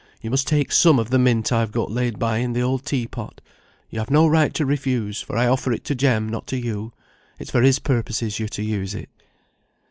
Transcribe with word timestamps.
You 0.19 0.31
must 0.31 0.47
take 0.47 0.71
some 0.71 0.97
of 0.97 1.11
the 1.11 1.19
mint 1.19 1.51
I've 1.51 1.71
got 1.71 1.91
laid 1.91 2.17
by 2.17 2.39
in 2.39 2.53
the 2.53 2.61
old 2.63 2.83
tea 2.87 3.05
pot. 3.05 3.39
You 3.91 3.99
have 3.99 4.09
no 4.09 4.25
right 4.25 4.51
to 4.55 4.65
refuse, 4.65 5.21
for 5.21 5.37
I 5.37 5.45
offer 5.45 5.71
it 5.71 5.83
to 5.83 5.93
Jem, 5.93 6.27
not 6.27 6.47
to 6.47 6.57
you; 6.59 6.91
it's 7.37 7.51
for 7.51 7.61
his 7.61 7.77
purposes 7.77 8.39
you're 8.39 8.47
to 8.49 8.63
use 8.63 8.95
it." 8.95 9.09